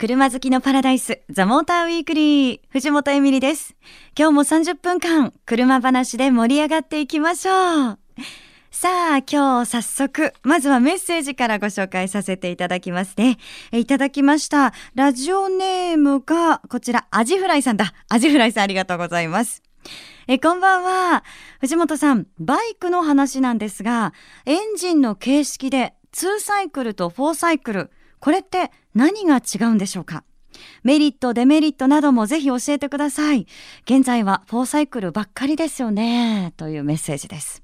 [0.00, 3.76] 車好きのパラダイス、ザ・モーターウィークリー、藤本エミリです。
[4.18, 7.98] 今日も30分間、車話で盛り上がっていきましょう。
[8.70, 13.36] さあ、今日早速、まずはメッセージからご紹介させていただきますね。
[13.72, 14.72] いただきました。
[14.94, 17.92] ラジオネームが、こちら、アジフライさんだ。
[18.08, 19.62] アジフライさんありがとうございます。
[20.28, 21.24] え、こんばんは。
[21.60, 24.14] 藤本さん、バイクの話なんですが、
[24.46, 27.90] エンジンの形式で2サイクルと4サイクル、
[28.20, 30.24] これって何が違うんでしょうか？
[30.82, 33.46] メリット、デメリットなどもぜひ教えてください。
[33.84, 36.52] 現在は4サイクルばっかりですよね。
[36.56, 37.62] というメッセージです。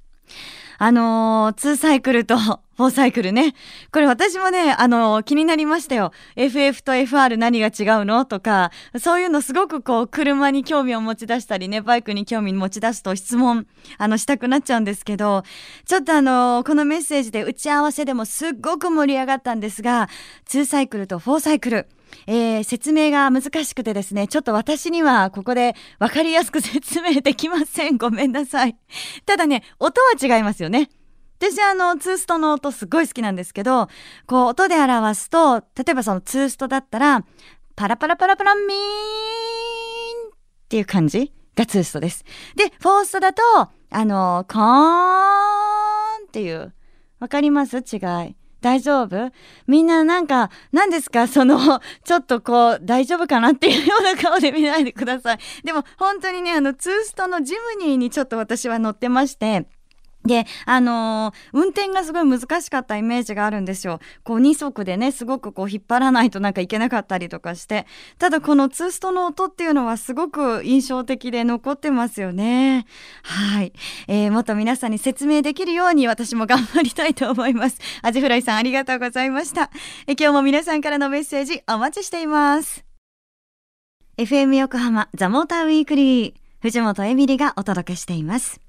[0.78, 2.36] あのー、2サイクルと
[2.78, 3.54] 4サイクルね。
[3.92, 6.12] これ私もね、あの、気になりましたよ。
[6.36, 8.24] FF と FR 何が違うの？
[8.24, 13.66] とか、そういうのすごくこう、車に興味を持ち出したりね、バイクに興味持ち出すと質問、
[13.98, 15.42] あの、したくなっちゃうんですけど、
[15.86, 20.08] ちょっとあの、このメッセージで打ち合わせでもすっごく盛り上がったんですが、
[20.48, 21.88] 2サイクルと4サイクル、
[22.26, 27.96] えー、説明が難しくてですね、ちょっと私にはここで分かりやすく説明できません。
[27.96, 28.76] ごめんなさい。
[29.24, 30.90] ただね、音は違いますよね。
[31.38, 33.88] 私あの、ツーストの音すごい好きなんですけど、
[34.26, 37.24] こう、音で表すと、例えばそのツーストだったら、
[37.74, 38.68] パラパラパラパラミーン
[40.30, 40.36] っ
[40.68, 42.24] ていう感じがツーストです。
[42.54, 43.42] で、フォーストだと、
[43.90, 44.62] あの、コー
[46.24, 46.72] ンっていう、
[47.20, 47.78] わかります？
[47.78, 47.96] 違
[48.28, 48.36] い。
[48.62, 49.30] 大丈夫？
[49.66, 51.28] みんななんか、何ですか？
[51.28, 55.38] その、ちょっとこう、大丈夫かなっていうような顔で見ないでください。
[55.64, 59.66] でも、本当にね、あの、ツーストのジムニーにちょっと私は乗ってまして、
[60.26, 64.00] で、あのー、運転がすごい難しかったイメージがあるんですよ。
[64.24, 67.86] こう二足でね、すごくこう引っ張らないとなんかいけなかったりとかして。
[68.18, 72.86] ただこのツーストの音っていうのはすごく印象的で残ってますよね。
[73.22, 73.72] はい。
[74.08, 77.78] えー、もっと皆さんに説明できるように私も頑張りたいと思います。
[78.02, 79.70] アジフライさんありがとうございました。
[80.06, 82.84] え今日も皆さんからのメッセージお待ちしています。
[84.18, 88.65] FM 横浜ザ・モーターウィークリー藤本エミリがお届けしています。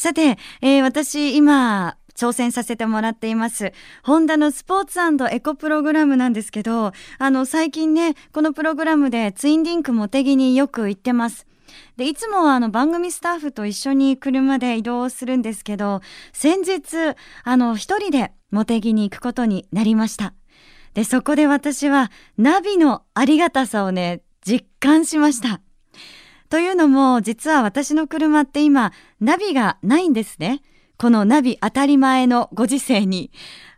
[0.00, 3.74] さて、えー、私今、挑戦させてもらっています。
[4.02, 4.98] ホンダのスポーツ
[5.30, 11.46] エコプログラムなんですけど、あの、最近ね、このプログラムでツインリンク茂木によく行ってます。
[11.98, 16.00] で、いつもはあの番組スタッフと一緒に車で移動するんですけど、
[16.32, 20.32] 先日、あの、一人で茂木に行くことになりました。
[20.94, 25.60] で、そこで私はナビのありがたさをね、実感しました。
[26.50, 30.62] というのも、実は私の車って今、ナビがないんですね。
[30.98, 33.30] このナビ当たり前のご時世に。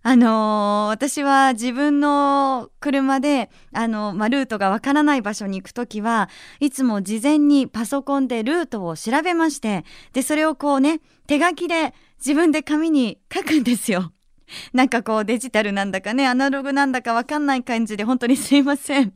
[0.02, 6.30] あのー、私は自分の車で、あの、まあ、ルートがわからない場所に行くときは、
[6.60, 9.84] いつも事前にパソコンでルートを調べまして、
[10.14, 14.12] で、それをこうね、手書きで自分で紙に書くんですよ。
[14.72, 19.12] なんかこうデジタルなんだかね、アナログなんだかわかんない感じで本当にすいません。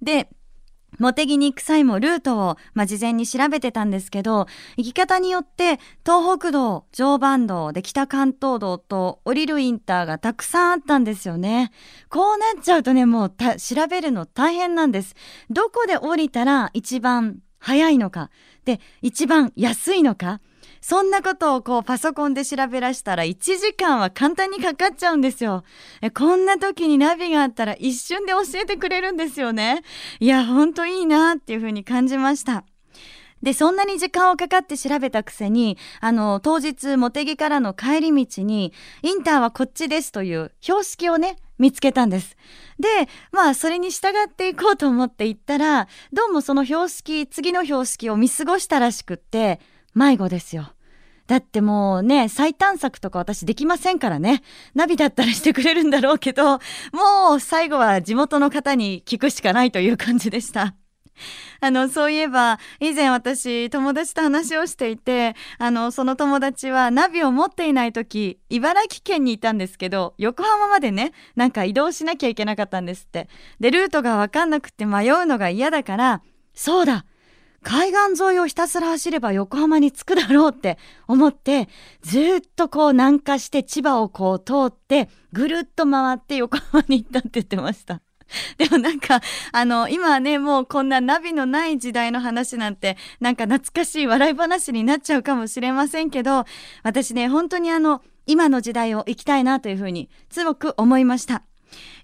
[0.00, 0.30] で、
[0.98, 11.72] 茂木に行く際もルートを、まあ、事前に調べてたんですけど、行き方によって東北道、常磐道で北関東道と降りるインターがたくさんあったんですよね。
[12.08, 15.14] こうなっちゃうとね、もう調べるの大変なんです。
[15.50, 18.30] どこで降りたら一番早いのか、
[18.64, 20.40] で、一番安いのか、
[20.82, 25.62] そんなことをこうパソコンで調べらしたら1時間は簡単にかかっちゃうんですよ。
[26.14, 29.82] こんな時にナビがあったら一瞬で教えてくれるんですよね。
[30.18, 32.64] いや、ほんといいなっていうふうに感じました。
[33.42, 38.72] で、そんなに時間をかかって調べたくせに、あの、当日、茂木からの帰り道に、
[39.02, 42.36] インターはこっちですという標識をね、見つけたんです。
[42.78, 42.88] で、
[43.32, 49.60] まあ、それに従っていこうと思って行ったら、どうもその標識、次の標識を見過ごしたらしくって、
[49.94, 50.72] 迷子ですよ。
[51.26, 54.42] だってもうね、再探索とか私できませんからね。
[54.74, 56.58] ナビだったらしてくれるんだろうけど、
[56.92, 60.74] もう最後は地元の方に聞くしかないという感じでした。
[61.60, 73.28] あの、そういえば、以前私、友達と話をしていて、あの、その友達はナビを持っていない時、茨城県にいたんですけど、横浜までね、なんか移動しなきゃいけなかったんですって。
[73.60, 76.22] で、ルートがわかんなくて迷うのが嫌だから、
[76.54, 77.04] そうだ
[77.62, 81.68] 海岸沿いをひたすら走れば横浜に着くだろうって思って、
[82.02, 88.02] ずっとこう南下して千葉をこう通って、ぐるっと回って横浜に行ったって言ってました。
[88.58, 89.20] でもなんか、
[89.52, 96.44] あの、今はね、もうこんなナビのない時代の話なんて、なんか懐かしい笑い話になっちゃうかもしれませんけど、
[96.82, 101.42] 私ね、本当にあの、今の時代を生きたいなというふうに強く思いました。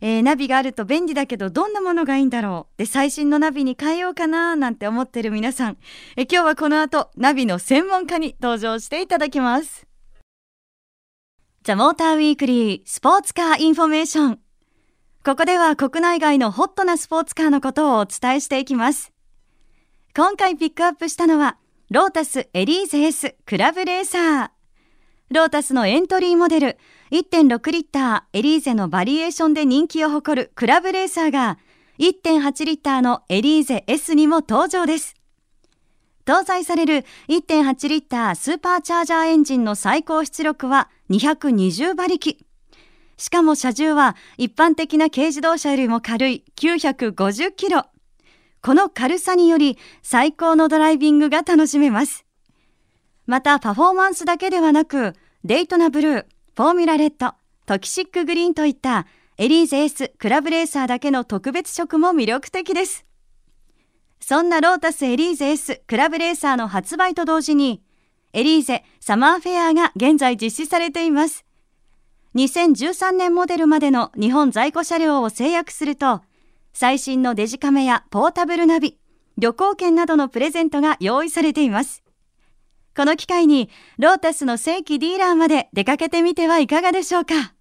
[0.00, 2.78] えー、ナビがあると便利だけどどんなものがいいんだろう。
[2.78, 5.78] で最新のナビに変えようかななんて思ってる皆さん、
[6.16, 9.86] え、今日はこの後ナビの専門家に登場していただきます。
[11.62, 14.40] ザ・モーターウィークリースポーツカーインフォメーション。
[15.24, 19.12] ここでは国内外のホットなスポーツカーのことをお伝えしていきます。
[20.16, 21.58] 今回ピックアップしたのは
[21.90, 24.50] ロータスエリーゼ S クラブレーサー。
[25.30, 26.78] ロータスのエントリーモデル
[27.10, 31.58] 1.6リッターエリーゼのバリエーションで人気を誇るクラブレーサーが
[31.98, 35.18] 1.8リッターのエリーゼ S にも登場です
[36.28, 42.36] 搭載される1.8リッタースーパーチャージャーエンジンの最高出力は220馬力。
[43.16, 47.86] しかも車重は一般的な軽自動車よりも軽い950キロ。
[48.60, 52.26] この軽さにより最高のドライビングが楽しめます。
[53.24, 55.14] またパフォーマンスだけではなく、
[55.44, 56.24] デイトナブルー、
[56.58, 57.34] フォーミュラレッド、
[57.66, 59.06] トキシックグリーンといった
[59.36, 63.06] エリーゼ S クラブレーサーだけの特別色も魅力的です。
[64.18, 67.80] そんなロータスエリーゼ S クラブレーサーの発売と同時に、
[68.32, 71.44] エリーゼサマーフェアが現在実施されています。
[72.34, 76.22] 2013年モデルまでの日本在庫車両を成約すると、
[76.72, 78.98] 最新のデジカメやポータブルナビ、
[79.36, 82.02] 旅行券などのプレゼントが用意されています。
[82.98, 87.54] この機会に、ロータスの正規ディーラーまで出かけてみてはいかがでしょうか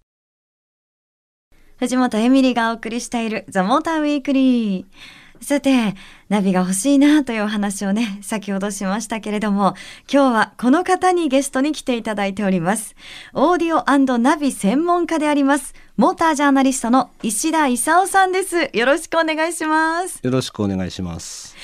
[1.76, 4.84] 藤本エミリがお送りしているザ・モーターウィークリー。
[5.40, 5.94] さて、
[6.28, 9.76] ナビが欲しいなというお話をね、先ほどしましたけれども、
[10.12, 12.96] 今日はこの方にゲストに来ていただいております。
[13.32, 15.72] オーディオナビ専門家であります。
[15.96, 18.70] モータージャーナリストの石田勲さんです。
[18.72, 20.18] よろしくお願いします。
[20.20, 21.54] よろしくお願いします。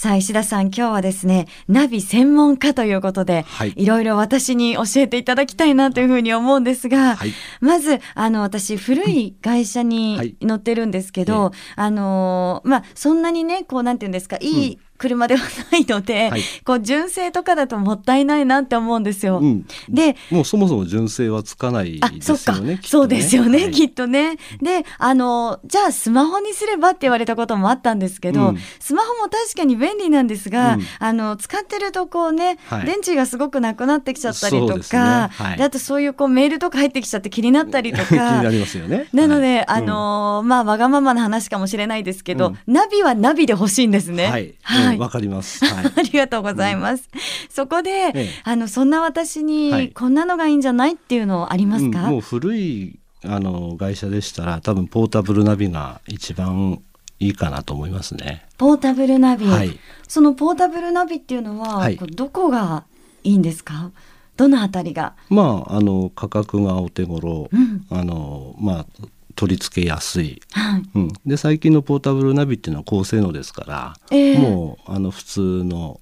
[0.00, 15.42] さあ石田さん今日はですねナビ専門家ということで、はい、いろいろ私に教えていただきたいなというふうに思うんですが、はい、まずあの私古い会社に乗ってるんですけど、はい、あのまあそんなにねこうなんていうんですかいい、うん車では
[15.72, 19.38] ないので、はい、こう純正とかだともったいないなって思うんですよ。
[19.38, 22.70] うん、でもうそもそも純正はつかないですよね。
[22.74, 22.80] ね。
[22.84, 24.36] そうですよね、はい、きっとね。
[24.60, 38.04] であのじゃあスマホにすればって言われたこともあったんですけど、うん、スマホも確かに便利なんですが、うん、あの使ってるとこうね、はい、電池がすごくなくなってきちゃったりとか、ね、であとそういうこうメールとか入ってきちゃって気になったりとか。
[38.04, 39.06] 気になりますよね。
[39.14, 44.26] なので、あのまあわがままな話かもしれないですけど、ナビはナビで欲しいんですね。
[44.26, 44.54] はい。
[44.90, 45.64] はいわ、かります。
[45.66, 47.08] はい、ありがとうございます。
[47.12, 52.04] うん、そこで、ええ、あのそんな私にこんなのがいいんじゃないっていうのありますか？
[52.04, 56.80] うん、もう古いあの会社でしたら多分ポータブルナビが一番
[57.18, 58.46] いいかなと思いますね。
[58.56, 59.78] ポータブルナビ、はい、
[60.08, 62.84] そのポータブルナビっていうのは、はい、どこが
[63.22, 63.90] いいんですか？
[64.36, 65.14] どのあたりが？
[65.28, 68.86] まああの価格がお手頃、うん、あのまあ
[69.34, 70.82] 取り付けやすい、はい。
[70.94, 76.00] うん、で最近のポータブルナビっていうのは高性能ですから、えー、もうあの普通の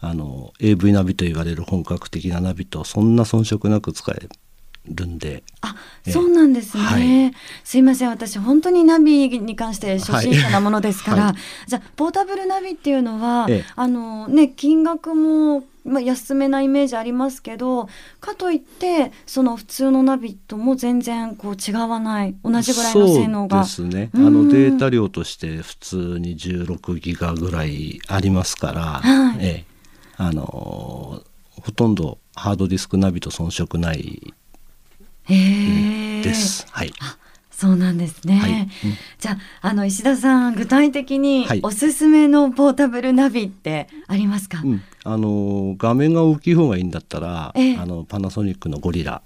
[0.00, 4.28] あの AV ナビと言われる本格的なナビとそんな遜色なく使え
[4.94, 5.42] るんで。
[5.60, 5.74] あ、
[6.08, 6.82] そうなんですね。
[6.82, 7.32] はい、
[7.64, 11.34] すいません、私本当にナビに関して初心者なものですから、はい、
[11.66, 17.88] じゃあポータブルナビっていうのは、ええ、あのね金額もまあ、安めなイメージありますけど
[18.20, 23.64] かといってその普通のナビとも全然こう違わない同じぐらいの性能が。
[23.64, 24.10] そうですね。
[24.14, 29.64] あのデータ量として普通に16ギガぐらいありますから、はい、ええ、
[30.16, 31.22] あの
[31.62, 34.34] ほとんどハードディスクナビと遜色ない
[35.28, 36.66] です。
[36.70, 36.92] はい。
[37.50, 38.36] そうなんですね。
[38.36, 38.68] はいうん、
[39.18, 44.58] じゃあ、あの石田さん、具体的におすすめのポータブルナビってありますか？
[44.58, 49.22] はいうん、あの画面が大きい方がいいんだったら、えあのパナソニックのゴリラ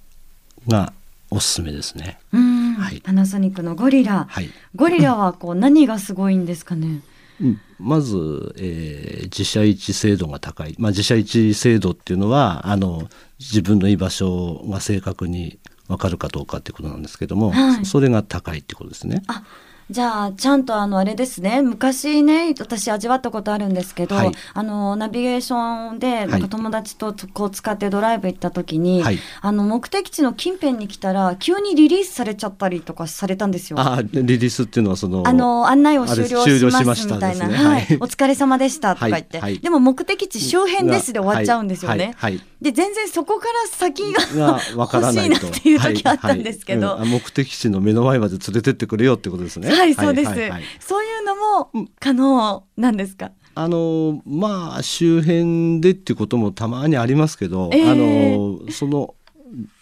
[0.66, 0.94] が
[1.28, 2.18] おすすめですね。
[2.32, 4.26] はい、パナソニックのゴリラ。
[4.30, 7.00] はい、ゴリラはこう何がすごいんですかね？
[7.38, 15.58] うん、まず、えー、自社位置精度が高い、まあ、自社位置精度っていうのはあの自分の居場所が正確に
[15.92, 19.22] 分かるかどうかっていうことなんですけども、はい、それが高いってことですね。
[19.26, 19.42] あ
[19.90, 21.60] じゃあちゃんとあのあれですね。
[21.60, 33.80] 昔ね私味わったことあるんですけど、はい、あのナビゲーションでなんか友達とこう使ってドライブ行った時に、はい、あの目的地の近辺に来たら急にリリースされちゃったりとかされたんですよ。
[33.80, 42.14] あリリースっていうのはそのあの案内を終了しますみたいな、ね、はい、お疲れ様でしたとか言って、でも目的地周辺ですで終わっちゃうんですよね。
[42.62, 49.68] で全然そこから先が欲しいなっていう時あったんですけど、うん、目的地の目の前まで連れてってくれよってことですね。
[49.68, 59.16] はいそうです、はいはい、そういうのも可能なんですか、あのまあ周辺でっていうこともたまにありますけど、えー、あのその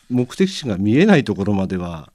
[0.08, 2.10] 目的地が見えないところまでは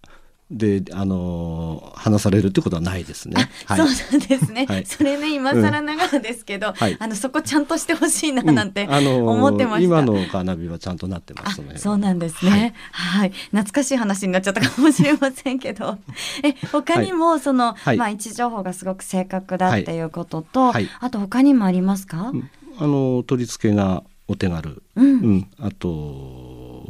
[0.52, 3.50] であの話されるってことはないですね。
[3.66, 4.66] はい、そうなんですね。
[4.68, 6.74] はい、それね今更ながらですけど、うん。
[6.74, 9.80] はい、あのそこちゃんとしてほしいななんて、うん、あのー、思ってました。
[9.82, 11.78] 今のカーナビはちゃんとなってますね。
[11.78, 12.76] そうなんですね。
[12.92, 15.98] はい、懐かしい話になっちゃったかもしれませんけど、
[16.44, 22.32] え他にもその、まあ位置情報がすごく正確だっていうことと、あと他にもありますか？
[22.78, 25.88] あの取り付けがお手軽、うん、うん、あと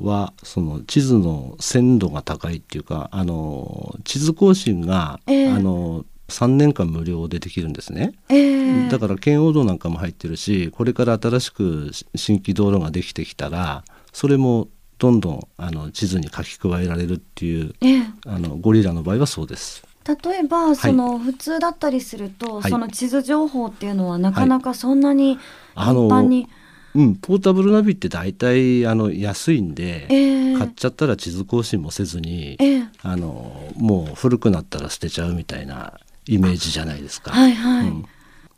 [0.01, 19.85] はその地図の鮮度が高いっていうかあの地図更新が、えー、あの3年間無料でできるんですね、えー、だから圏央道なんかも入ってるしこれから新しく新規道路ができてきたらそれもどんどんあの地図に書き加えられるっていう、えー、あのゴリラの場合はそうです。
[20.23, 25.39] 例えばその普通だったりすると、はい、その地図情報っていうのはなかなかそんなに
[25.75, 26.64] 頻繁に、はい
[26.95, 37.31] うん、ポータブルナビって大体あの安いんで、えー、買っちゃったら地図更新もせずに、えー、あのもう古くなったら捨てちゃうみたいなイメージじゃないですか。
[37.31, 38.05] はいはい、うん、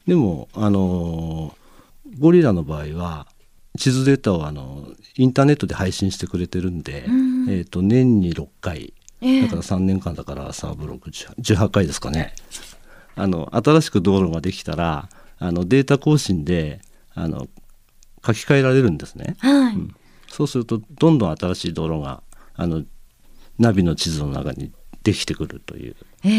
[0.06, 1.56] でもあの
[2.20, 3.28] ゴリラの場合は
[3.78, 12.34] 地図データをあのインターネットで配信してくれてるんで、うん、えーと、年に6回、えー、だから3年間だからサーブログ18回ですかね。
[13.16, 16.82] あの新しく道路ができたらあのデータ更新で
[17.16, 17.48] あの
[18.28, 19.36] 書き換えられるんですね。
[19.40, 19.76] はい。
[19.76, 19.96] うん、
[20.28, 22.22] そうするとどんどん新しい道路が
[22.56, 22.84] あの
[23.58, 24.72] ナビの地図の中に
[25.04, 25.96] できてくるという。
[26.24, 26.30] え。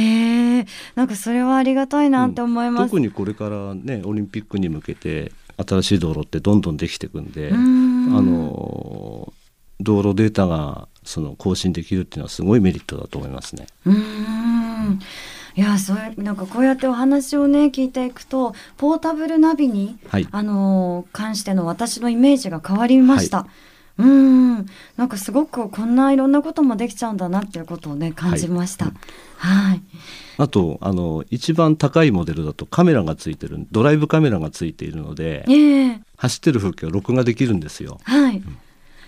[0.61, 9.33] ー、なんかそれはありがたいなって思います、うん、特にこれからねオリンピックに向けて新しい道路ってどんどんできていくんであの
[9.81, 13.67] 道路データがその更新できるっていうのはすごいメリットだと思いますね。
[13.87, 15.01] うん
[15.59, 23.39] いやそれなんかこうやってお話をね聞いていくとポータブルナビに、はい、あの関しての私のイメージが変わりました。
[23.39, 23.47] は
[23.99, 24.67] い、うん。
[24.97, 28.85] なんかすごくこんないろんなこともできちゃうんだなっていうことをね感じました。
[28.85, 28.95] はい、
[29.39, 29.83] はい、
[30.37, 37.99] あとあの一番高いモデルだとカメラがついてるドライブカメラがついているので、えー、走ってる風景を録画できるんですよ。
[38.05, 38.59] はい、うん、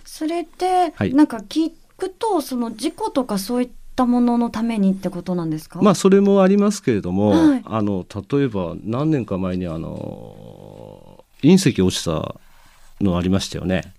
[0.05, 5.83] それって、はい、なんか聞くとその事故とかそういったったもののためにってことなんですか？
[5.83, 12.35] まあそれもありますけれども、はい、あの例えば何年か前にあの隕石落ちた
[13.01, 13.93] のありましたよね。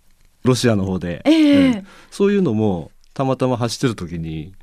[0.44, 4.54] ロシアの方で、えー、うん、そういうのもたまたま走ってる時に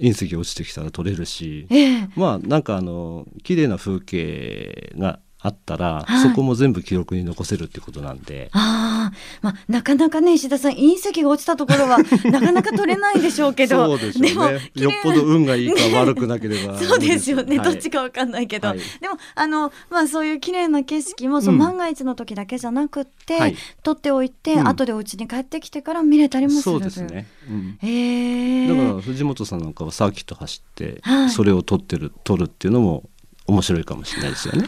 [0.00, 8.50] 隕石落ちてきたら撮れるし、えー、まあなんかあの綺麗な風景があったら、はい、そこも全部記録に残せるってことなんで。
[8.52, 11.98] あまあ、なかなかね石田さん隕石が落ちたところは
[12.30, 13.86] なかなか取れないでしょうけど。
[13.86, 23.54] そうでしょうねよっぽど運がいいか悪くなければ そうですよね、はい、どっちかわかんないけど、はい、でもあの、まあ、そういう綺麗な景色もその万が一の時だけじゃなくって、うん、
[23.84, 26.62] 撮っておいて、うん、後でお家に帰ってきてから見れたりもする。
[26.62, 33.04] そうですね、うん、えー、だから藤本さんなんかはサーキット走って、それを撮ってる撮るっていうのも
[33.46, 34.66] 面白いかもしれないですよね。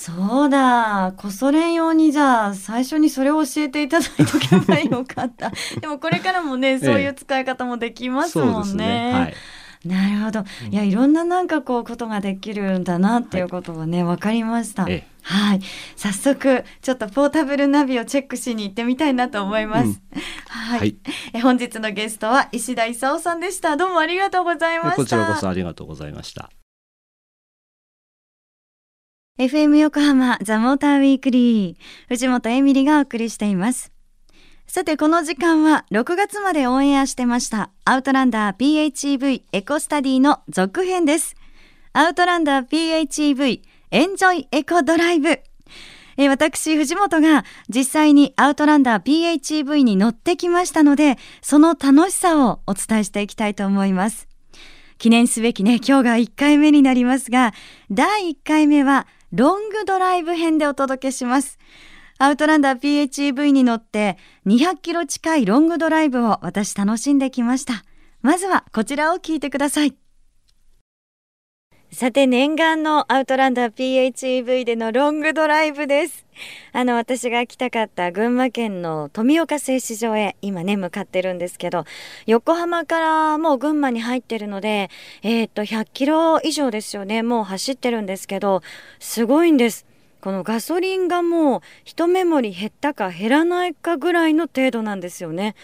[0.00, 9.12] そうだこそれん用にじゃあ最初にそれを教えていただいとけばよかった でもこれからもねそういう使い方もできますもんね。
[9.12, 9.34] ねはい
[9.82, 10.44] なるほど。
[10.70, 14.82] いや、いろんななんかこうことができるんだなっていうことがね、わ、はい、かりました。
[14.82, 15.00] はい。
[15.96, 19.86] 早速、ちょっとポータブルナビをチェックしに行ってみたいなと思います。
[19.86, 19.96] うん、
[20.48, 20.96] はい、はい、
[21.32, 21.40] え。
[21.40, 23.78] 本日のゲストは石田勲さんでした。
[23.78, 24.96] どうもありがとうございました。
[24.96, 26.50] こちらこそありがとうございました。
[29.40, 31.76] FM 横浜ザ・モーターウィークリー。
[32.10, 33.90] 藤本エミリがお送りしています。
[34.66, 41.36] さてこの時間は6月までオンエアしてましたアウトランダー PHEV エコスタディの続編です。
[41.94, 45.40] アウトランダー PHEV エンジョイエコドライブ。
[46.18, 54.29] え私、藤本が実際にアウトランダー PHEV に乗ってきましたので、その楽しさをお伝えしていきたいと思います。
[55.00, 57.54] 記念すべきね、今日が1回目になりますが、
[57.90, 61.58] 第1回目はロングドライブ編でお届けします。
[62.18, 67.82] アウトランダー PHEV に乗って200キロ近いロングドライブを私楽しんできました。
[68.20, 69.99] まずはこちらを聞いてください。
[71.92, 76.24] さて念願のアウトランダー PHEV でのロングドライブです。
[76.72, 81.84] あの私が来たかった群馬県の富岡製糸場へ今ね向かってるんですけど
[82.26, 84.88] 横浜からもう群馬に入ってるので
[85.22, 88.62] えー、っと100キロ以上ですよねもう走ってるんですけど
[89.00, 89.84] すごいんです。
[90.20, 95.56] このガソリンがもう一目盛り減ったか減らないかぐらいの程度なんですよね。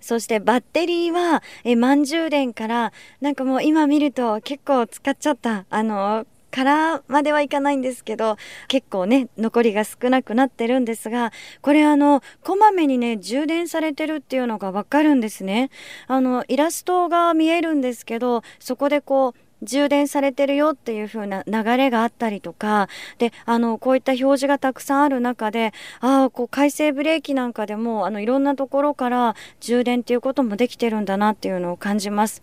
[0.00, 5.64] そしてバッテリーはえ満充電からなんかもう今見ると結構使っちゃった。
[5.70, 8.36] あのからまではいかないんですけど
[8.68, 15.70] 結構ね残りが少なくなってるんですがこれあのこまめにね充電されてるっていうのがわかるんですね。
[16.08, 22.88] あのイラストが見えるんですけどそこでこう充電されてるよっていう風な流れがあったりとか
[23.18, 32.42] であのこういった表示がたくさんある中でああこう改正ブレーキなんかでもあのいろんなところから充電っていうこともできてるんだなっていうのを感じます。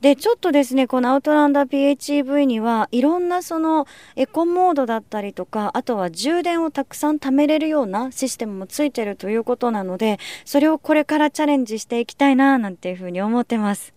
[0.00, 13.94] でちょっとですねこのアウトランダー PHEV にはいろんなそのエコモードだったりとかあとは充電をたくさん貯めれるようなシステムもついてるということなのでそれをこれからチャレンジしていきたいななんていうふうに思ってます。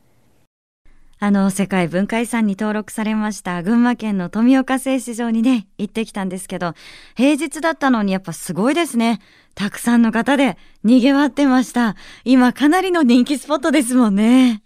[1.20, 6.74] あの、世界文化遺産に登録されました群馬県の富岡製糸場にね、行ってきたんですけど、
[7.16, 9.20] 平日だったのにやっぱすごいですね。
[9.56, 11.96] たくさんの方で賑わってました。
[12.24, 14.62] 今かなりの人気スポットですもんね。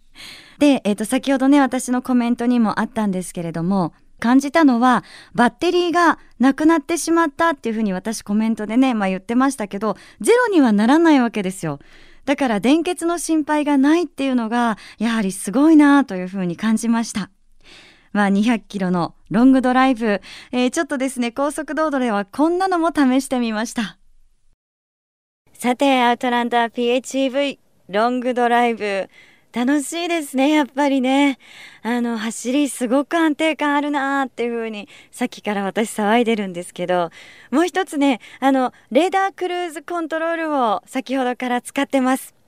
[0.60, 5.04] で、えっ、ー、と、先ほどね、私のコメントにもあったんですけれども、感じたのは、
[5.34, 11.80] バッテリーがなくなってしまったっていうふうに私コメントでね、まあ言ってましたけど、ゼロにはならないわけですよ。
[12.26, 17.32] だから電血の心配がないっていうのが、やはりすごいなというふうに感じました。
[18.14, 23.98] まあ200キロのロングドライブ、えー、ちょっとですね、高速道路ではこんなのも試してみました。
[25.54, 27.60] さて、アウトランダー PHEV
[27.90, 29.10] ロングドライブ、
[29.54, 31.38] 楽しいですね、やっぱりね。
[31.84, 37.10] あの、走りすごく安定感あるなーっていう風に、さっきから私騒いでるんですけど、
[37.52, 42.41] もう一つね、あの、レーダークルーズコントロールを先ほどから使ってます。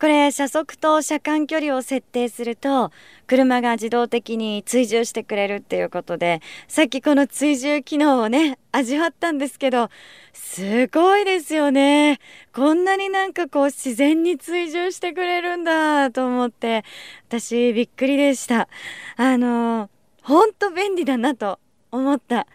[0.00, 2.92] これ車速と車間距離を設定すると
[3.26, 9.90] 車が自動的に追従してくれるっていうことでさっきこの追従機能をね味わったんですけど
[10.32, 12.20] すごいですよね。
[12.54, 16.84] こんなになんかこう自然に追従してくれるんだと思って
[17.28, 18.68] 私びっくりでした。
[19.16, 19.90] あの
[20.22, 21.58] ほんと便利だなと
[21.90, 22.46] 思った。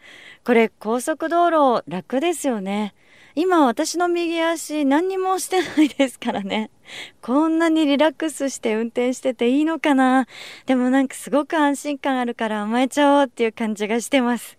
[0.45, 2.93] これ高速道路楽ですよね。
[3.35, 6.69] 今私の右足何にもしてないですからね。
[7.21, 10.27] こんなにリラックスして運転してていいのかな
[10.65, 14.57] でもなんかすごく安心感あるから甘えちゃおうっていう感じがしてます。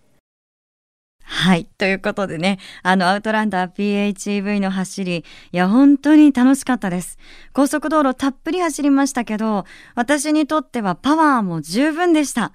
[1.27, 1.65] はい。
[1.77, 7.17] ということでね、あの、アウトランダー PHEV の走り、いや、本当に楽しかったです。
[7.51, 9.65] 高速道路たっぷり走りましたけど、
[9.95, 12.53] 私にとってはパワーも十分でした。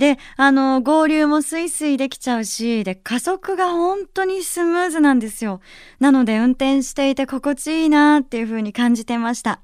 [0.00, 5.60] で、あの、合流もスイスイできちゃうし、で、加速が本当にスムーズなんですよ。
[6.00, 9.60] なので、運転していて心地いいなっていう風に感じてました。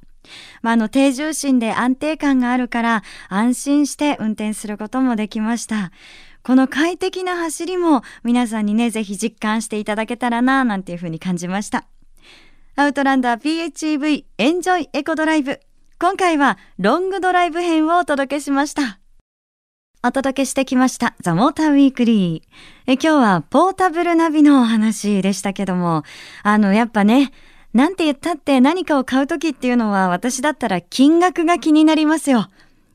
[0.61, 5.91] まあ、あの、低重心で安定感があるから、安心して運転することもできました。
[6.43, 11.87] この快適な走りも皆さんにね、ぜひ実感していただけたらな、なんていう風に感じました。
[12.77, 15.61] アウトランダー PHEV エンジョイエコドライブ。
[15.99, 19.06] 今回はロングドライブ編をお届けしました。
[20.07, 22.49] お届けしてきました、ザ・モーター・ウィークリー。
[22.87, 26.05] え今日はポータブルナビのお話でしたけども、
[26.45, 27.33] あの、やっぱね、
[27.75, 32.49] なんて言ったって何かを買うときっていうのは私だったら金額が気になりますよ。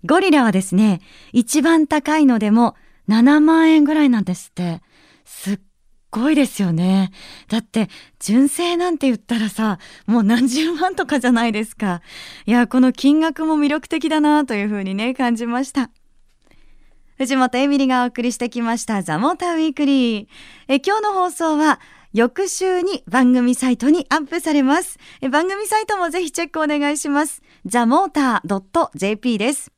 [0.06, 1.02] ゴリラはですね、
[1.34, 2.76] 一番高いのでも
[3.10, 4.82] 7万円ぐらいなんですって。
[5.26, 5.60] すっ
[6.12, 7.12] ごいですよね。
[7.50, 12.02] だって、純正なんて言ったらさ、もう何十万とかじゃないですか。
[12.45, 15.89] いや、この金額も魅力的だなというふうにね、感じました。
[17.21, 20.27] 藤本エミリがお送りしてきましたザ・モーターウィークリー。
[20.67, 21.79] え今日の放送は
[22.13, 24.97] 翌週に番組サイトにアップされます。
[25.21, 27.43] え番組サイトもぜひチェックお願いします。
[27.67, 29.71] zamotor.jp です。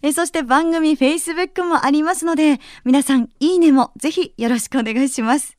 [0.00, 5.54] えそして番組 Facebook もありますので、皆さんいいねもぜひよろしくお願いします。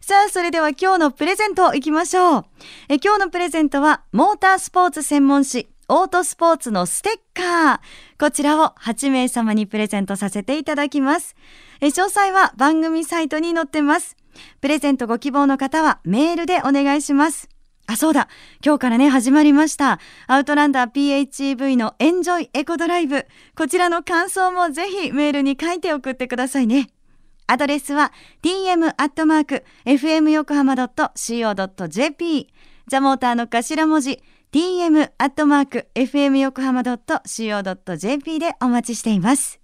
[0.00, 2.44] さあ、それでは今日のプレゼントいきましょう。
[2.88, 7.80] え今日のプレゼントは、モータースポーツ専門誌、オートスポーツのステッカー。
[8.18, 11.36] こちらを8名様にプレゼントさせていただきます。
[11.80, 14.16] 詳細は番組サイトに載ってます。
[14.60, 17.48] プレゼントご希望の方はメールでお願いします。
[17.86, 18.28] あ、そうだ。
[18.64, 20.00] 今日からね、始まりました。
[20.26, 23.26] アウトランダー PHEV のエンジョイエコドライブ。
[23.54, 26.88] こちらの感想もぜひメールに書いて送ってくださいね。
[27.46, 28.10] アドレスは
[28.42, 32.48] tm.fm 横浜 .co.jp
[32.88, 34.22] ザモーターの頭文字
[34.54, 39.58] tm.fm 横浜 .co.jp でお待ちしています。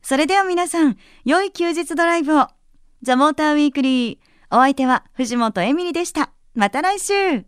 [0.00, 2.46] それでは皆さん、良い休日ドライブを。
[3.02, 4.18] ザ・モーターウィークリー。
[4.50, 6.32] お相手は藤本エミリでした。
[6.54, 7.44] また来週